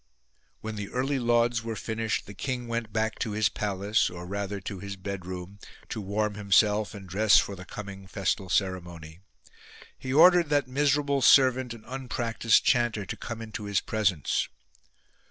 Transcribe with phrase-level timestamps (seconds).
[0.61, 4.59] When the early lauds were finished, the king went back to his palace, or rather
[4.59, 9.19] to his bedroom, to warm himself and dress for the coming festal ceremony.
[9.99, 14.47] He ordered that miserable servant and unpractised chanter to come into his presence.